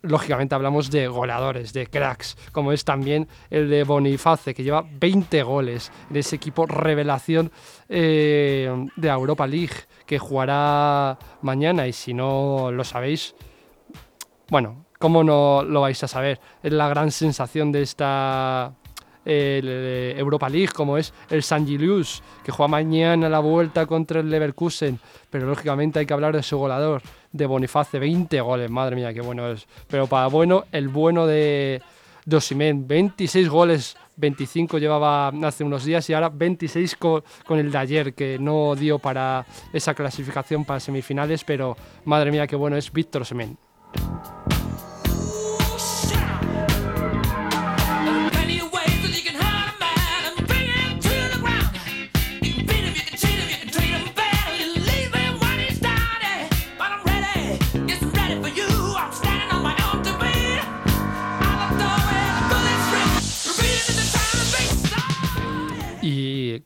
Lógicamente 0.02 0.54
hablamos 0.54 0.90
de 0.90 1.08
goleadores, 1.08 1.72
de 1.72 1.87
cracks, 1.87 2.37
como 2.52 2.70
es 2.70 2.84
también 2.84 3.26
el 3.48 3.70
de 3.70 3.84
Boniface, 3.84 4.52
que 4.52 4.62
lleva 4.62 4.84
20 4.87 5.42
goles 5.44 5.90
en 6.10 6.16
ese 6.16 6.37
equipo 6.37 6.66
revelación 6.66 7.50
eh, 7.88 8.70
de 8.96 9.08
Europa 9.08 9.46
League, 9.46 9.76
que 10.04 10.18
jugará 10.18 11.18
mañana 11.40 11.87
y 11.87 11.94
si 11.94 12.12
no 12.12 12.70
lo 12.70 12.84
sabéis, 12.84 13.34
bueno, 14.50 14.84
¿Cómo 14.99 15.23
no 15.23 15.62
lo 15.62 15.83
vais 15.83 16.02
a 16.02 16.09
saber? 16.09 16.40
Es 16.62 16.73
la 16.73 16.88
gran 16.88 17.11
sensación 17.11 17.71
de 17.71 17.83
esta 17.83 18.73
Europa 19.28 20.49
League, 20.49 20.73
como 20.75 20.97
es 20.97 21.12
el 21.28 21.43
San 21.43 21.67
Gilius, 21.67 22.23
que 22.43 22.50
juega 22.50 22.69
mañana 22.69 23.28
la 23.28 23.40
vuelta 23.40 23.87
contra 23.87 24.21
el 24.21 24.31
Leverkusen, 24.31 24.99
pero 25.31 25.47
lógicamente 25.47 25.99
hay 25.99 26.07
que 26.07 26.14
hablar 26.14 26.35
de 26.35 26.43
su 26.43 26.57
goleador, 26.57 27.02
de 27.31 27.47
Boniface, 27.47 27.99
20 27.99 28.40
goles, 28.40 28.71
madre 28.71 28.97
mía, 28.97 29.12
qué 29.12 29.21
bueno 29.21 29.49
es. 29.50 29.67
Pero 29.87 30.07
para 30.07 30.28
bueno, 30.28 30.64
el 30.73 30.88
bueno 30.88 31.26
de 31.26 31.83
Dosimen, 32.25 32.88
26 32.88 33.49
goles, 33.50 33.97
25 34.17 34.78
llevaba 34.78 35.28
hace 35.28 35.62
unos 35.62 35.85
días 35.85 36.09
y 36.09 36.14
ahora 36.14 36.31
26 36.31 36.97
con, 36.97 37.23
con, 37.47 37.59
el 37.59 37.71
de 37.71 37.78
ayer, 37.78 38.14
que 38.14 38.38
no 38.38 38.75
dio 38.75 38.99
para 38.99 39.45
esa 39.73 39.95
clasificación 39.95 40.64
para 40.64 40.81
semifinales, 40.81 41.45
pero 41.45 41.76
madre 42.07 42.31
mía, 42.31 42.47
qué 42.47 42.57
bueno 42.57 42.76
es 42.76 42.90
Víctor 42.90 43.26
Semen. 43.26 43.59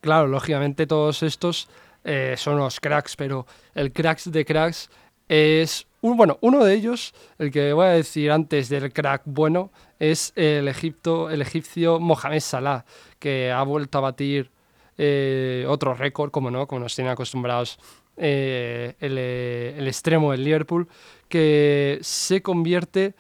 Claro, 0.03 0.27
lógicamente 0.27 0.87
todos 0.87 1.23
estos 1.23 1.69
eh, 2.05 2.35
son 2.37 2.59
los 2.59 2.81
cracks, 2.81 3.17
pero 3.17 3.47
el 3.75 3.93
cracks 3.93 4.31
de 4.31 4.45
cracks 4.45 4.91
es 5.29 5.87
un, 6.03 6.17
bueno, 6.17 6.37
uno 6.43 6.65
de 6.65 6.75
ellos, 6.75 7.15
el 7.39 7.51
que 7.51 7.73
voy 7.73 7.87
a 7.87 7.91
decir 7.91 8.31
antes 8.33 8.69
del 8.69 8.93
crack 8.93 9.23
bueno, 9.25 9.71
es 10.01 10.33
el, 10.35 10.67
Egipto, 10.67 11.31
el 11.31 11.41
egipcio 11.41 12.01
Mohamed 12.01 12.41
Salah, 12.41 12.85
que 13.21 13.53
ha 13.53 13.63
vuelto 13.63 13.99
a 13.99 14.01
batir 14.01 14.51
eh, 14.99 15.65
otro 15.69 15.95
récord, 15.95 16.33
como 16.33 16.51
no, 16.51 16.67
como 16.67 16.81
nos 16.81 16.97
tienen 16.97 17.13
acostumbrados 17.13 17.79
eh, 18.17 18.95
el, 18.99 19.17
el, 19.17 19.87
extremo 19.87 20.33
del 20.33 20.43
Liverpool, 20.43 20.89
que 21.29 21.99
se 22.03 22.43
convierte 22.43 23.15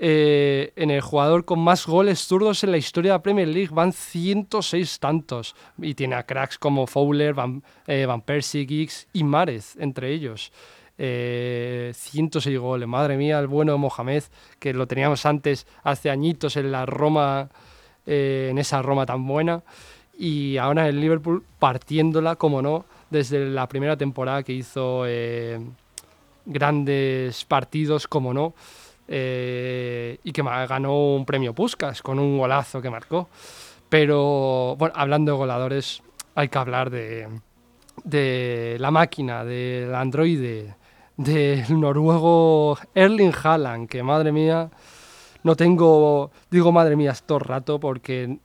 eh, 0.00 0.72
en 0.76 0.92
el 0.92 1.00
jugador 1.00 1.44
con 1.44 1.58
más 1.58 1.84
goles 1.84 2.20
zurdos 2.20 2.62
en 2.62 2.70
la 2.70 2.76
historia 2.76 3.12
de 3.12 3.18
la 3.18 3.22
Premier 3.22 3.48
League. 3.48 3.70
Van 3.72 3.92
106 3.92 5.00
tantos. 5.00 5.56
Y 5.76 5.94
tiene 5.94 6.14
a 6.14 6.22
cracks 6.22 6.56
como 6.56 6.86
Fowler, 6.86 7.34
Van, 7.34 7.64
eh, 7.88 8.06
Van 8.06 8.20
Persie, 8.20 8.64
Giggs 8.64 9.08
y 9.12 9.24
Márez, 9.24 9.76
entre 9.78 10.12
ellos. 10.12 10.52
106 10.96 12.46
eh, 12.46 12.58
goles. 12.58 12.88
Madre 12.88 13.16
mía, 13.16 13.40
el 13.40 13.48
bueno 13.48 13.76
Mohamed, 13.76 14.22
que 14.60 14.72
lo 14.72 14.86
teníamos 14.86 15.26
antes, 15.26 15.66
hace 15.82 16.10
añitos 16.10 16.56
en 16.56 16.70
la 16.70 16.86
Roma, 16.86 17.48
en 18.06 18.58
esa 18.58 18.82
Roma 18.82 19.04
tan 19.04 19.26
buena. 19.26 19.62
Y 20.16 20.56
ahora 20.58 20.82
en 20.82 20.94
el 20.94 21.00
Liverpool 21.00 21.44
partiéndola, 21.58 22.36
como 22.36 22.62
no, 22.62 22.84
desde 23.10 23.46
la 23.46 23.68
primera 23.68 23.96
temporada 23.96 24.42
que 24.42 24.52
hizo 24.52 25.04
grandes 26.46 27.44
partidos, 27.44 28.08
como 28.08 28.32
no. 28.32 28.54
Eh, 29.10 30.18
y 30.22 30.32
que 30.32 30.42
ganó 30.42 31.14
un 31.14 31.24
premio 31.24 31.54
Puskas 31.54 32.02
con 32.02 32.18
un 32.18 32.36
golazo 32.36 32.82
que 32.82 32.90
marcó. 32.90 33.28
Pero, 33.88 34.76
bueno, 34.78 34.94
hablando 34.94 35.32
de 35.32 35.38
goladores, 35.38 36.02
hay 36.34 36.48
que 36.48 36.58
hablar 36.58 36.90
de, 36.90 38.76
la 38.78 38.90
máquina, 38.90 39.44
del 39.44 39.94
androide, 39.94 40.74
del 41.16 41.80
noruego 41.80 42.78
Erling 42.94 43.32
Haaland, 43.42 43.88
que 43.88 44.02
madre 44.02 44.30
mía, 44.30 44.68
no 45.42 45.56
tengo, 45.56 46.30
digo 46.50 46.70
madre 46.70 46.94
mía 46.96 47.14
todo 47.24 47.38
el 47.38 47.44
rato 47.44 47.80
porque, 47.80 48.38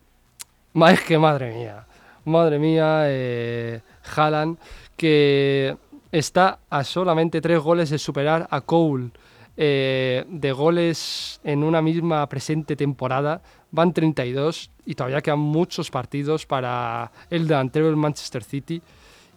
más 0.72 1.02
que 1.02 1.18
madre 1.18 1.54
mía, 1.54 1.86
madre 2.24 2.58
mía, 2.58 3.04
eh, 3.08 3.82
Haaland, 4.16 4.58
que 4.96 5.76
está 6.14 6.60
a 6.70 6.86
solamente 6.86 7.42
tres 7.42 7.60
goles 7.60 7.90
de 7.90 8.00
superar 8.00 8.48
a 8.50 8.62
Cole 8.62 9.12
eh, 9.56 10.26
de 10.28 10.52
goles 10.52 11.40
en 11.44 11.64
una 11.64 11.82
misma 11.82 12.28
presente 12.28 12.76
temporada. 12.76 13.42
Van 13.72 13.94
32 13.94 14.72
y 14.86 14.96
todavía 14.96 15.22
quedan 15.22 15.40
muchos 15.40 15.92
partidos 15.92 16.46
para 16.46 17.12
el 17.30 17.48
delantero 17.48 17.86
del 17.86 17.96
Manchester 17.96 18.44
City. 18.44 18.82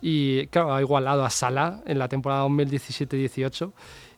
Y 0.01 0.47
claro, 0.47 0.75
ha 0.75 0.81
igualado 0.81 1.25
a 1.25 1.31
Salah 1.31 1.83
en 1.87 1.99
la 1.99 2.09
temporada 2.09 2.47
2017-18. 2.47 3.73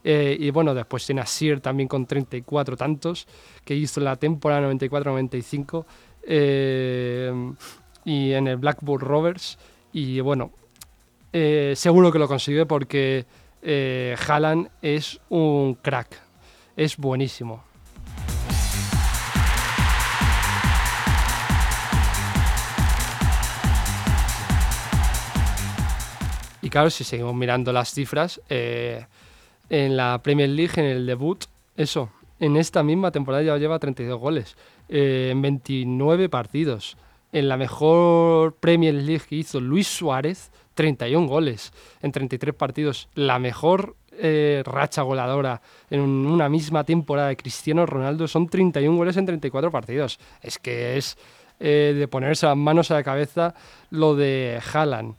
Eh, 0.05 0.37
y 0.39 0.51
bueno, 0.51 0.73
después 0.73 1.05
tiene 1.05 1.21
a 1.21 1.27
Sir 1.27 1.61
también 1.61 1.89
con 1.89 2.07
34 2.07 2.77
tantos, 2.77 3.27
que 3.65 3.75
hizo 3.75 3.99
en 4.01 4.05
la 4.05 4.17
temporada 4.17 4.73
94-95. 4.73 5.85
Eh, 6.23 7.53
y 8.05 8.33
en 8.33 8.47
el 8.47 8.57
Blackburn 8.57 9.05
Rovers. 9.05 9.59
Y 9.93 10.21
bueno, 10.21 10.53
seguro 11.33 12.13
que 12.13 12.19
lo 12.19 12.29
consigue 12.29 12.67
porque 12.67 13.27
eh, 13.63 14.17
Haaland 14.27 14.71
es 14.83 15.21
un 15.29 15.75
crack. 15.75 16.21
es 16.77 16.97
buenísimo. 16.97 17.65
Y 26.69 26.71
claro, 26.71 26.91
si 26.91 27.03
seguimos 27.03 27.35
mirando 27.35 27.73
las 27.73 27.95
cifras, 27.95 28.43
eh, 28.51 29.07
en 29.71 29.97
la 29.97 30.21
Premier 30.23 30.51
League, 30.51 30.75
en 30.77 30.85
el 30.85 31.07
debut, 31.07 31.45
eso, 31.77 32.11
en 32.41 32.57
esta 32.57 32.83
misma 32.83 33.11
temporada 33.11 33.43
ya 33.43 33.57
lleva 33.57 33.79
32 33.79 34.21
goles, 34.21 34.57
eh, 34.89 35.29
en 35.33 35.41
29 35.41 36.29
partidos. 36.29 36.97
En 37.33 37.49
la 37.49 37.57
mejor 37.57 38.55
Premier 38.57 38.95
League 38.95 39.25
que 39.29 39.37
hizo 39.37 39.61
Luis 39.61 39.87
Suárez, 39.87 40.51
31 40.79 41.27
goles 41.27 41.73
en 42.03 42.13
33 42.13 42.55
partidos. 42.55 43.09
La 43.17 43.41
mejor 43.41 43.97
eh, 44.13 44.63
racha 44.65 45.03
goleadora 45.03 45.61
en 45.91 46.01
una 46.01 46.49
misma 46.49 46.85
temporada 46.85 47.29
de 47.29 47.37
Cristiano 47.37 47.85
Ronaldo 47.85 48.29
son 48.29 48.49
31 48.49 48.97
goles 48.97 49.17
en 49.17 49.27
34 49.27 49.73
partidos. 49.73 50.21
Es 50.41 50.61
que 50.61 50.97
es 50.97 51.19
de 51.59 52.07
ponerse 52.09 52.47
las 52.47 52.57
manos 52.57 52.93
a 52.93 52.95
la 52.95 53.03
cabeza 53.03 53.53
lo 53.91 54.15
de 54.15 54.61
Haaland 54.73 55.17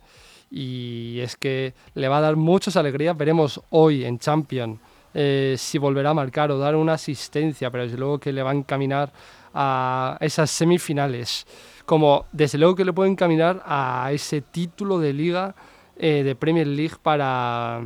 y 0.49 1.19
es 1.19 1.35
que 1.35 1.73
le 1.95 2.07
va 2.07 2.19
a 2.19 2.21
dar 2.21 2.37
muchas 2.37 2.77
alegrías. 2.77 3.17
Veremos 3.17 3.61
hoy 3.71 4.05
en 4.05 4.19
Champions 4.19 4.79
eh, 5.13 5.55
si 5.57 5.77
volverá 5.77 6.11
a 6.11 6.13
marcar 6.13 6.51
o 6.51 6.59
dar 6.59 6.75
una 6.75 6.93
asistencia, 6.93 7.71
pero 7.71 7.83
desde 7.83 7.97
luego 7.97 8.19
que 8.19 8.31
le 8.31 8.43
va 8.43 8.51
a 8.51 8.53
encaminar 8.53 9.11
a 9.53 10.17
esas 10.21 10.51
semifinales. 10.51 11.45
Como 11.85 12.25
desde 12.31 12.57
luego 12.57 12.75
que 12.75 12.85
le 12.85 12.93
puede 12.93 13.09
encaminar 13.09 13.63
a 13.65 14.09
ese 14.13 14.41
título 14.41 14.99
de 14.99 15.13
liga 15.13 15.55
eh, 15.97 16.23
de 16.23 16.35
Premier 16.35 16.67
League 16.67 16.95
para, 17.01 17.81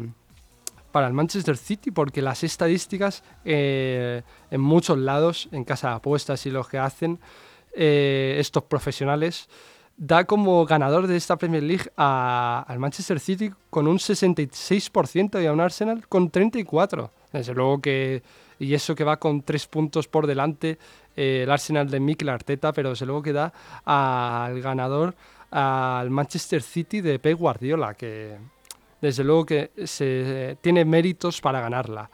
para 0.91 1.07
el 1.07 1.13
Manchester 1.13 1.57
City, 1.57 1.91
porque 1.91 2.21
las 2.21 2.43
estadísticas 2.43 3.23
eh, 3.45 4.23
en 4.51 4.61
muchos 4.61 4.97
lados, 4.97 5.47
en 5.51 5.63
casa 5.63 5.89
de 5.89 5.95
apuestas 5.95 6.45
y 6.45 6.51
los 6.51 6.67
que 6.67 6.77
hacen 6.77 7.19
estos 7.75 8.63
profesionales, 8.65 9.49
da 9.97 10.25
como 10.25 10.65
ganador 10.65 11.07
de 11.07 11.15
esta 11.15 11.37
Premier 11.37 11.63
League 11.63 11.89
al 11.95 12.79
Manchester 12.79 13.19
City 13.19 13.51
con 13.69 13.87
un 13.87 13.97
66% 13.97 15.41
y 15.41 15.45
a 15.45 15.53
un 15.53 15.59
Arsenal 15.59 16.07
con 16.07 16.31
34%. 16.31 17.09
Desde 17.31 17.53
luego 17.53 17.81
que, 17.81 18.21
y 18.59 18.73
eso 18.73 18.95
que 18.95 19.03
va 19.03 19.17
con 19.17 19.41
tres 19.41 19.65
puntos 19.67 20.07
por 20.07 20.27
delante, 20.27 20.77
eh, 21.15 21.41
el 21.43 21.51
Arsenal 21.51 21.89
de 21.89 21.99
Mikel 21.99 22.29
Arteta, 22.29 22.73
pero 22.73 22.89
desde 22.89 23.05
luego 23.05 23.21
que 23.21 23.33
da 23.33 23.53
al 23.85 24.61
ganador 24.61 25.15
al 25.51 26.09
Manchester 26.09 26.61
City 26.61 27.01
de 27.01 27.19
Pep 27.19 27.37
Guardiola, 27.37 27.93
que 27.93 28.37
desde 29.01 29.23
luego 29.23 29.45
que 29.45 29.71
se, 29.85 30.57
tiene 30.61 30.85
méritos 30.85 31.41
para 31.41 31.61
ganarla 31.61 32.09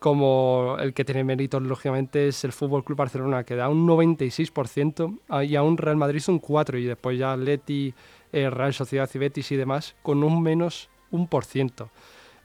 como 0.00 0.76
el 0.80 0.94
que 0.94 1.04
tiene 1.04 1.22
méritos, 1.22 1.62
lógicamente, 1.62 2.28
es 2.28 2.42
el 2.44 2.52
Fútbol 2.52 2.82
Club 2.82 2.96
Barcelona, 2.96 3.44
que 3.44 3.54
da 3.54 3.68
un 3.68 3.86
96%, 3.86 5.18
ah, 5.28 5.44
y 5.44 5.54
a 5.56 5.62
un 5.62 5.76
Real 5.76 5.96
Madrid 5.96 6.22
un 6.26 6.40
4%, 6.40 6.80
y 6.80 6.84
después 6.84 7.18
ya 7.18 7.36
Leti, 7.36 7.92
eh, 8.32 8.48
Real 8.48 8.72
Sociedad 8.72 9.08
y 9.14 9.54
y 9.54 9.56
demás, 9.56 9.94
con 10.02 10.24
un 10.24 10.42
menos 10.42 10.88
un 11.10 11.28
por 11.28 11.44
ciento. 11.44 11.90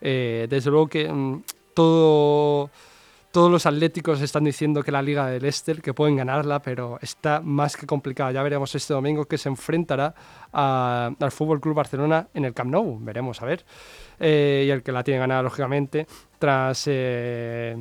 Eh, 0.02 0.48
desde 0.50 0.70
luego 0.70 0.88
que 0.88 1.12
mm, 1.12 1.44
todo 1.74 2.70
todos 3.36 3.52
los 3.52 3.66
atléticos 3.66 4.22
están 4.22 4.46
diciendo 4.46 4.82
que 4.82 4.94
la 4.94 5.02
Liga 5.02 5.28
del 5.28 5.42
Leicester, 5.42 5.82
que 5.82 5.94
pueden 5.94 6.16
ganarla, 6.16 6.62
pero 6.62 6.98
está 7.02 7.42
más 7.42 7.76
que 7.76 7.86
complicada. 7.86 8.32
Ya 8.32 8.42
veremos 8.42 8.74
este 8.74 8.94
domingo 8.94 9.26
que 9.26 9.38
se 9.38 9.50
enfrentará 9.50 10.16
al 10.54 11.32
Fútbol 11.32 11.60
Club 11.60 11.76
Barcelona 11.76 12.30
en 12.34 12.46
el 12.46 12.54
Camp 12.54 12.72
Nou. 12.72 12.98
Veremos, 13.02 13.42
a 13.42 13.46
ver. 13.46 13.66
Eh, 14.22 14.64
y 14.66 14.70
el 14.72 14.82
que 14.82 14.94
la 14.94 15.04
tiene 15.04 15.20
ganada, 15.20 15.42
lógicamente, 15.42 16.08
tras. 16.40 16.86
Eh, 16.88 17.76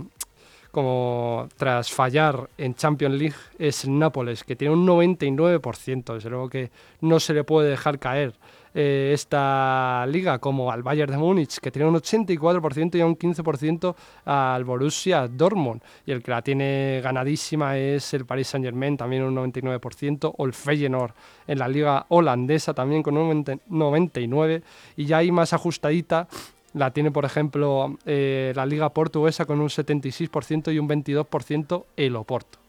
como 0.73 1.49
tras 1.57 1.93
fallar 1.93 2.51
en 2.59 2.75
Champions 2.75 3.15
League 3.15 3.37
es 3.57 3.87
Nápoles, 3.87 4.43
que 4.43 4.57
tiene 4.57 4.75
un 4.75 4.85
99%, 4.85 6.15
desde 6.15 6.31
luego 6.31 6.49
que 6.49 6.73
no 7.01 7.21
se 7.21 7.33
le 7.33 7.45
puede 7.45 7.71
dejar 7.71 8.01
caer 8.01 8.35
eh, 8.75 9.13
esta 9.15 10.05
liga, 10.09 10.39
como 10.39 10.71
al 10.71 10.83
Bayern 10.83 11.13
de 11.13 11.19
Múnich, 11.19 11.59
que 11.59 11.71
tiene 11.71 11.89
un 11.89 11.95
84% 11.95 12.97
y 12.97 13.03
un 13.03 13.17
15% 13.17 13.95
al 14.25 14.65
Borussia 14.65 15.29
Dortmund. 15.29 15.81
Y 16.05 16.13
el 16.13 16.23
que 16.23 16.31
la 16.33 16.43
tiene 16.43 17.01
ganadísima 17.03 17.79
es 17.79 18.13
el 18.15 18.27
Paris 18.27 18.49
Saint 18.49 18.65
Germain, 18.65 18.97
también 18.97 19.23
un 19.23 19.37
99%, 19.37 20.35
o 20.37 20.45
el 20.47 20.53
Feyenoord 20.53 21.13
en 21.47 21.59
la 21.59 21.69
liga 21.69 22.07
holandesa, 22.09 22.75
también 22.75 23.03
con 23.03 23.17
un 23.17 23.45
99%. 23.45 24.63
Y 24.97 25.07
ya 25.07 25.19
hay 25.19 25.31
más 25.31 25.53
ajustadita 25.53 26.29
la 26.75 26.91
tiene, 26.91 27.13
por 27.13 27.25
ejemplo, 27.25 27.97
eh, 28.05 28.53
la 28.55 28.67
Liga 28.67 28.89
Portuguesa 28.91 29.47
con 29.47 29.61
un 29.61 29.69
76% 29.69 30.75
y 30.75 30.79
un 30.81 30.89
22% 30.89 31.85
el 31.97 32.17
Oporto. 32.17 32.64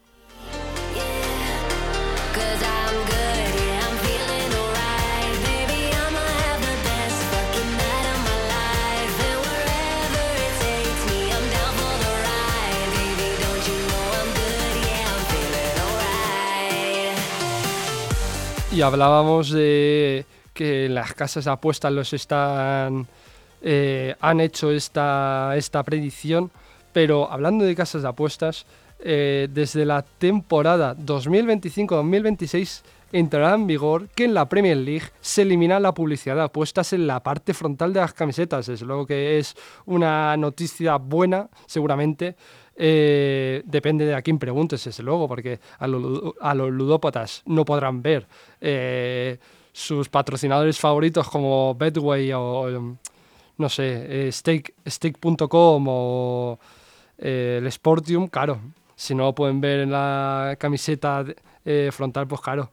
Y 18.76 18.82
hablábamos 18.82 19.50
de 19.50 20.26
que 20.52 20.90
las 20.90 21.14
casas 21.14 21.46
de 21.46 21.50
apuestas 21.50 21.90
los 21.90 22.12
están 22.12 23.06
eh, 23.62 24.14
han 24.20 24.40
hecho 24.40 24.70
esta, 24.70 25.54
esta 25.56 25.82
predicción, 25.82 26.50
pero 26.92 27.32
hablando 27.32 27.64
de 27.64 27.74
casas 27.74 28.02
de 28.02 28.08
apuestas, 28.08 28.66
eh, 28.98 29.48
desde 29.50 29.86
la 29.86 30.02
temporada 30.02 30.94
2025-2026 30.94 32.82
entrará 33.12 33.54
en 33.54 33.66
vigor 33.66 34.08
que 34.14 34.24
en 34.24 34.34
la 34.34 34.46
Premier 34.46 34.76
League 34.76 35.06
se 35.22 35.42
elimina 35.42 35.80
la 35.80 35.94
publicidad 35.94 36.36
de 36.36 36.42
apuestas 36.42 36.92
en 36.92 37.06
la 37.06 37.22
parte 37.22 37.54
frontal 37.54 37.94
de 37.94 38.00
las 38.00 38.12
camisetas. 38.12 38.68
Es 38.68 38.82
luego 38.82 39.06
que 39.06 39.38
es 39.38 39.54
una 39.86 40.36
noticia 40.36 40.96
buena, 40.96 41.48
seguramente, 41.66 42.36
eh, 42.78 43.62
depende 43.64 44.04
de 44.04 44.14
a 44.14 44.22
quién 44.22 44.38
preguntes, 44.38 44.84
desde 44.84 45.02
luego, 45.02 45.26
porque 45.26 45.60
a, 45.78 45.86
los 45.86 46.70
ludópatas 46.70 47.42
no 47.46 47.64
podrán 47.64 48.02
ver 48.02 48.26
eh, 48.60 49.38
sus 49.72 50.08
patrocinadores 50.08 50.78
favoritos 50.78 51.28
como 51.28 51.74
Betway 51.74 52.32
o, 52.34 52.96
no 53.56 53.68
sé, 53.68 54.28
eh, 54.28 54.32
Stake.com 54.32 55.86
o 55.88 56.58
el 57.16 57.72
Sportium, 57.72 58.28
claro. 58.28 58.60
Si 58.94 59.14
no 59.14 59.24
lo 59.24 59.34
pueden 59.34 59.60
ver 59.60 59.80
en 59.80 59.90
la 59.90 60.56
camiseta 60.58 61.24
frontal, 61.90 62.26
pues 62.26 62.40
claro. 62.40 62.70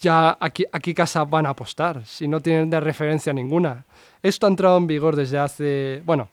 Ya 0.00 0.36
aquí, 0.40 0.64
aquí 0.70 0.94
casa 0.94 1.24
van 1.24 1.46
a 1.46 1.50
apostar, 1.50 2.04
si 2.04 2.28
no 2.28 2.40
tienen 2.40 2.70
de 2.70 2.80
referencia 2.80 3.32
ninguna. 3.32 3.84
Esto 4.22 4.46
ha 4.46 4.50
entrado 4.50 4.78
en 4.78 4.86
vigor 4.86 5.16
desde 5.16 5.38
hace, 5.38 6.02
bueno, 6.04 6.28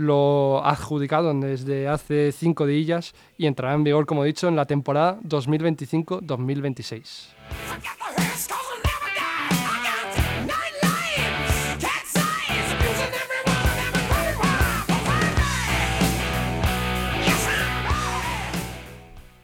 lo 0.00 0.64
adjudicado 0.64 1.32
desde 1.34 1.86
hace 1.86 2.32
cinco 2.32 2.66
días 2.66 3.14
y 3.36 3.46
entrará 3.46 3.74
en 3.74 3.84
vigor, 3.84 4.06
como 4.06 4.24
he 4.24 4.28
dicho, 4.28 4.48
en 4.48 4.56
la 4.56 4.64
temporada 4.66 5.20
2025-2026. 5.22 7.28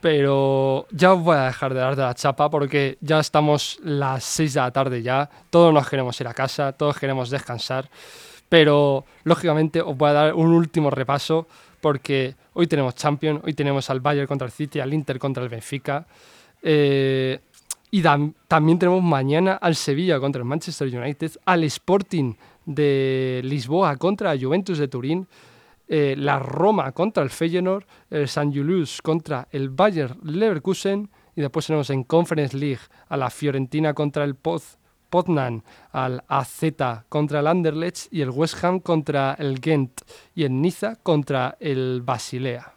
Pero 0.00 0.86
ya 0.92 1.14
os 1.14 1.20
voy 1.20 1.36
a 1.36 1.46
dejar 1.46 1.74
de 1.74 1.80
dar 1.80 1.96
de 1.96 2.02
la 2.02 2.14
chapa 2.14 2.48
porque 2.48 2.96
ya 3.00 3.18
estamos 3.18 3.80
las 3.82 4.22
6 4.22 4.54
de 4.54 4.60
la 4.60 4.70
tarde 4.70 5.02
ya, 5.02 5.28
todos 5.50 5.74
nos 5.74 5.88
queremos 5.88 6.20
ir 6.20 6.28
a 6.28 6.34
casa, 6.34 6.70
todos 6.72 6.96
queremos 6.96 7.28
descansar. 7.28 7.90
Pero 8.48 9.04
lógicamente 9.24 9.80
os 9.80 9.96
voy 9.96 10.10
a 10.10 10.12
dar 10.12 10.34
un 10.34 10.52
último 10.52 10.90
repaso 10.90 11.46
porque 11.80 12.34
hoy 12.54 12.66
tenemos 12.66 12.94
Champions, 12.94 13.40
hoy 13.44 13.54
tenemos 13.54 13.90
al 13.90 14.00
Bayern 14.00 14.26
contra 14.26 14.46
el 14.46 14.52
City, 14.52 14.80
al 14.80 14.92
Inter 14.94 15.18
contra 15.18 15.42
el 15.42 15.48
Benfica. 15.48 16.06
Eh, 16.62 17.38
y 17.90 18.02
también 18.02 18.78
tenemos 18.78 19.02
mañana 19.02 19.54
al 19.54 19.76
Sevilla 19.76 20.18
contra 20.18 20.40
el 20.40 20.44
Manchester 20.44 20.88
United, 20.88 21.32
al 21.44 21.64
Sporting 21.64 22.34
de 22.64 23.40
Lisboa 23.44 23.96
contra 23.96 24.34
la 24.34 24.40
Juventus 24.40 24.78
de 24.78 24.88
Turín, 24.88 25.26
eh, 25.88 26.16
la 26.18 26.40
Roma 26.40 26.90
contra 26.92 27.22
el 27.22 27.30
Feyenoord, 27.30 27.84
el 28.10 28.26
San 28.26 28.52
Julius 28.52 29.00
contra 29.00 29.46
el 29.52 29.70
Bayern 29.70 30.18
Leverkusen 30.24 31.08
y 31.36 31.40
después 31.40 31.66
tenemos 31.66 31.88
en 31.90 32.02
Conference 32.02 32.56
League 32.56 32.80
a 33.08 33.16
la 33.16 33.30
Fiorentina 33.30 33.94
contra 33.94 34.24
el 34.24 34.34
Poz 34.34 34.78
Poznan 35.10 35.62
al 35.92 36.22
AZ 36.28 36.64
contra 37.08 37.40
el 37.40 37.46
Anderlecht 37.46 38.12
y 38.12 38.20
el 38.20 38.30
West 38.30 38.62
Ham 38.64 38.80
contra 38.80 39.34
el 39.38 39.60
Ghent 39.60 40.00
y 40.34 40.44
el 40.44 40.60
Niza 40.60 40.96
contra 40.96 41.56
el 41.60 42.02
Basilea. 42.02 42.75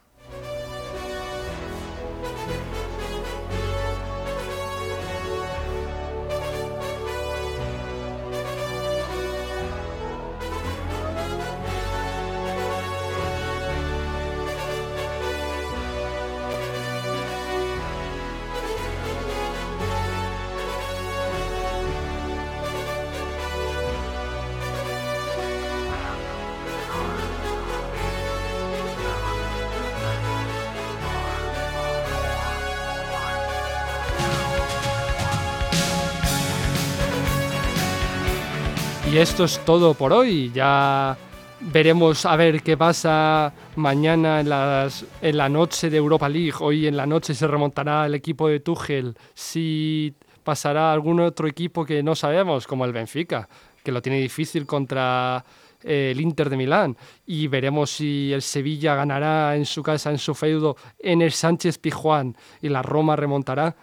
Y 39.12 39.18
esto 39.18 39.46
es 39.46 39.60
todo 39.66 39.96
por 39.96 40.14
hoy. 40.14 40.52
Ya 40.54 41.18
veremos 41.62 42.28
a 42.28 42.36
ver 42.36 42.62
qué 42.62 42.78
pasa 42.78 43.52
mañana 43.76 44.40
en, 44.42 45.38
la 45.38 45.50
noche 45.50 45.90
de 45.90 45.98
Europa 45.98 46.30
League. 46.30 46.54
Hoy 46.60 46.86
en 46.86 46.96
la 46.96 47.08
noche 47.08 47.34
se 47.34 47.48
remontará 47.48 48.06
el 48.06 48.14
equipo 48.14 48.48
de 48.48 48.60
Tuchel. 48.60 49.18
Si 49.34 50.14
pasará 50.44 50.94
algún 50.94 51.20
otro 51.22 51.48
equipo 51.48 51.84
que 51.84 52.04
no 52.04 52.14
sabemos, 52.14 52.68
como 52.68 52.86
el 52.86 52.94
Benfica, 52.94 53.50
que 53.84 53.92
lo 53.92 54.00
tiene 54.00 54.20
difícil 54.20 54.68
contra 54.68 55.44
eh, 55.84 56.12
el 56.12 56.22
Inter 56.22 56.48
de 56.48 56.58
Milán. 56.58 56.96
Y 57.26 57.48
veremos 57.48 57.90
si 57.90 58.32
el 58.32 58.44
Sevilla 58.44 58.94
ganará 58.94 59.56
en 59.56 59.66
su 59.66 59.82
casa, 59.82 60.12
en 60.12 60.20
su 60.20 60.36
feudo, 60.36 60.78
en 61.00 61.24
el 61.24 61.32
Sánchez 61.32 61.80
Pijuán 61.80 62.38
y 62.62 62.70
la 62.70 62.84
Roma 62.84 63.16
remontará. 63.16 63.76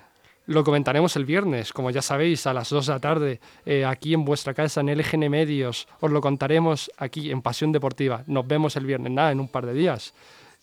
Lo 0.46 0.62
comentaremos 0.62 1.16
el 1.16 1.24
viernes, 1.24 1.72
como 1.72 1.90
ya 1.90 2.02
sabéis, 2.02 2.46
a 2.46 2.54
las 2.54 2.70
2 2.70 2.86
de 2.86 2.92
la 2.92 3.00
tarde, 3.00 3.40
eh, 3.64 3.84
aquí 3.84 4.14
en 4.14 4.24
vuestra 4.24 4.54
casa, 4.54 4.80
en 4.80 4.96
LGN 4.96 5.28
Medios. 5.28 5.88
Os 6.00 6.10
lo 6.12 6.20
contaremos 6.20 6.88
aquí 6.98 7.32
en 7.32 7.42
Pasión 7.42 7.72
Deportiva. 7.72 8.22
Nos 8.28 8.46
vemos 8.46 8.76
el 8.76 8.86
viernes, 8.86 9.12
nada, 9.12 9.32
en 9.32 9.40
un 9.40 9.48
par 9.48 9.66
de 9.66 9.74
días. 9.74 10.14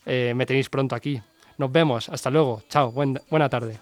Eh, 0.05 0.33
me 0.35 0.45
tenéis 0.45 0.69
pronto 0.69 0.95
aquí. 0.95 1.21
Nos 1.57 1.69
vemos, 1.69 2.07
hasta 2.07 2.29
luego. 2.29 2.63
Chao, 2.69 2.91
buena 2.91 3.49
tarde. 3.49 3.79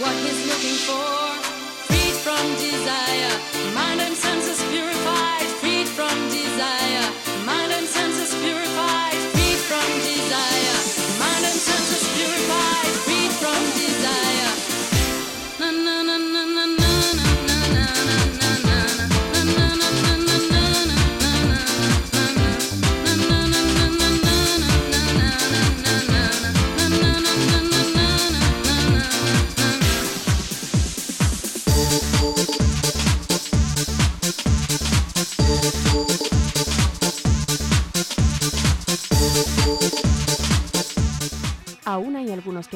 What 0.00 0.14
he's 0.14 0.46
looking 0.46 0.78
for. 0.86 1.08
Freed 1.86 2.14
from 2.24 2.44
desire, 2.54 3.74
mind 3.74 4.00
and 4.00 4.14
senses 4.14 4.62
purified. 4.70 4.97